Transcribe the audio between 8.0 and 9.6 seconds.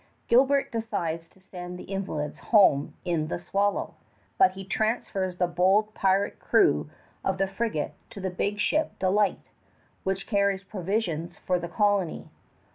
to the big ship Delight,